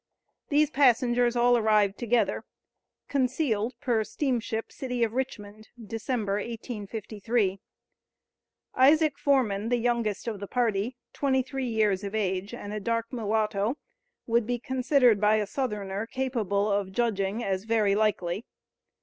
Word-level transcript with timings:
These 0.49 0.71
passengers 0.71 1.35
all 1.35 1.55
arrived 1.55 1.99
together, 1.99 2.43
concealed, 3.07 3.75
per 3.79 4.03
steamship 4.03 4.71
City 4.71 5.03
of 5.03 5.13
Richmond, 5.13 5.69
December, 5.79 6.37
1853. 6.37 7.59
Isaac 8.73 9.19
Forman, 9.19 9.69
the 9.69 9.77
youngest 9.77 10.27
of 10.27 10.39
the 10.39 10.47
party 10.47 10.97
twenty 11.13 11.43
three 11.43 11.67
years 11.67 12.03
of 12.03 12.15
age 12.15 12.51
and 12.51 12.73
a 12.73 12.79
dark 12.79 13.13
mulatto 13.13 13.77
would 14.25 14.47
be 14.47 14.57
considered 14.57 15.21
by 15.21 15.35
a 15.35 15.45
Southerner 15.45 16.07
capable 16.07 16.71
of 16.71 16.91
judging 16.91 17.43
as 17.43 17.65
"very 17.65 17.93
likely." 17.93 18.47